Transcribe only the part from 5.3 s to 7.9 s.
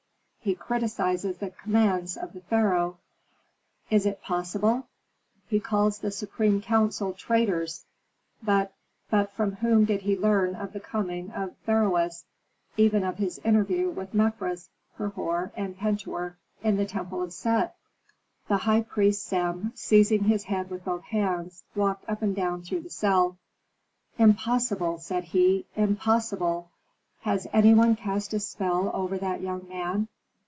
"He calls the supreme council traitors."